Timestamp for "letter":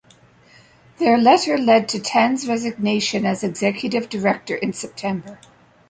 1.19-1.59